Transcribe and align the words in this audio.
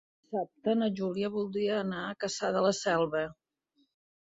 Dissabte 0.21 0.73
na 0.79 0.87
Júlia 1.01 1.31
voldria 1.37 1.77
anar 1.85 2.03
a 2.09 2.19
Cassà 2.25 2.53
de 2.59 2.67
la 2.71 2.77
Selva. 2.83 3.27